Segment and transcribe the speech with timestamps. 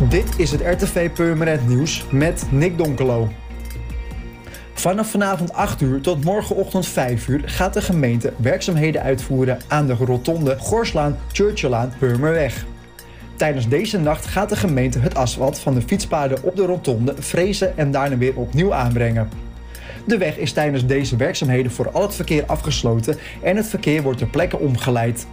[0.00, 3.28] Dit is het RTV Purmerend Nieuws met Nick Donkelo.
[4.72, 9.94] Vanaf vanavond 8 uur tot morgenochtend 5 uur gaat de gemeente werkzaamheden uitvoeren aan de
[9.94, 12.64] rotonde Gorslaan Churchillaan Purmerweg.
[13.36, 17.78] Tijdens deze nacht gaat de gemeente het asfalt van de fietspaden op de rotonde frezen
[17.78, 19.28] en daarna weer opnieuw aanbrengen.
[20.06, 24.18] De weg is tijdens deze werkzaamheden voor al het verkeer afgesloten en het verkeer wordt
[24.18, 25.26] ter plekke omgeleid.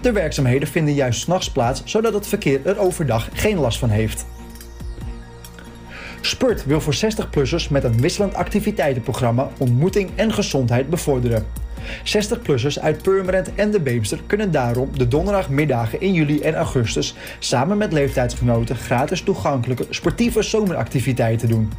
[0.00, 4.26] De werkzaamheden vinden juist s'nachts plaats, zodat het verkeer er overdag geen last van heeft.
[6.20, 11.46] Spurt wil voor 60-plussers met een wisselend activiteitenprogramma ontmoeting en gezondheid bevorderen.
[12.04, 17.78] 60-plussers uit Purmerend en de Beemster kunnen daarom de donderdagmiddagen in juli en augustus samen
[17.78, 21.72] met leeftijdsgenoten gratis toegankelijke sportieve zomeractiviteiten doen.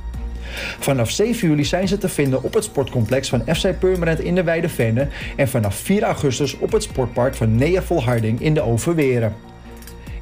[0.79, 4.43] Vanaf 7 juli zijn ze te vinden op het sportcomplex van FC Purmerend in de
[4.43, 9.35] Weide Venne en vanaf 4 augustus op het sportpark van Nea Volharding in de Overweren.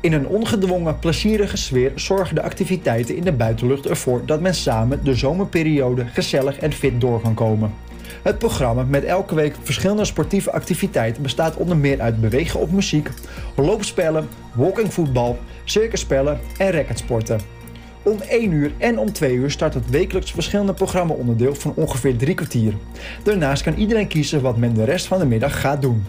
[0.02, 5.04] In een ongedwongen, plezierige sfeer zorgen de activiteiten in de buitenlucht ervoor dat men samen
[5.04, 7.74] de zomerperiode gezellig en fit door kan komen.
[8.22, 13.10] Het programma met elke week verschillende sportieve activiteiten bestaat onder meer uit bewegen op muziek,
[13.56, 17.57] loopspellen, walkingvoetbal, circuspellen en racketsporten.
[18.04, 22.36] Om 1 uur en om 2 uur start het wekelijks verschillende programma-onderdeel van ongeveer drie
[22.36, 22.74] kwartier.
[23.24, 26.04] Daarnaast kan iedereen kiezen wat men de rest van de middag gaat doen.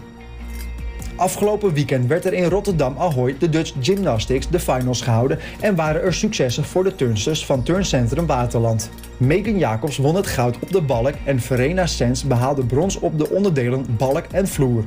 [1.18, 6.02] Afgelopen weekend werd er in Rotterdam Ahoy de Dutch Gymnastics de finals gehouden en waren
[6.02, 8.90] er successen voor de turnsters van Turncentrum Waterland.
[9.16, 13.30] Megan Jacobs won het goud op de balk en Verena Sens behaalde brons op de
[13.30, 14.84] onderdelen balk en vloer.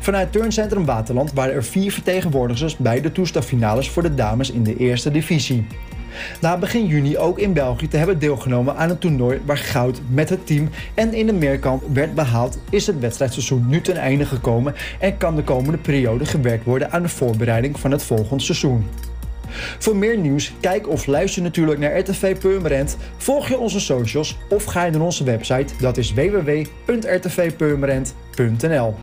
[0.00, 4.76] Vanuit Turncentrum Waterland waren er vier vertegenwoordigers bij de toestaffinales voor de dames in de
[4.76, 5.66] eerste divisie.
[6.40, 10.28] Na begin juni ook in België te hebben deelgenomen aan een toernooi waar goud met
[10.28, 14.74] het team en in de meerkamp werd behaald, is het wedstrijdseizoen nu ten einde gekomen
[14.98, 18.86] en kan de komende periode gewerkt worden aan de voorbereiding van het volgende seizoen.
[19.78, 24.64] Voor meer nieuws, kijk of luister natuurlijk naar RTV Purmerend, volg je onze socials of
[24.64, 28.94] ga je naar onze website, dat is www.rtvpurmerend.nl.